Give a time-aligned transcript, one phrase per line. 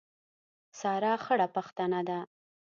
[0.79, 2.19] سارا خړه پښتنه ده.